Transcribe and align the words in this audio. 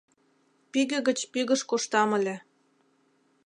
Пӱгӧ 0.71 0.99
гыч 1.07 1.19
пӱгыш 1.31 1.61
коштам 1.69 2.09
ыле. 2.17 2.35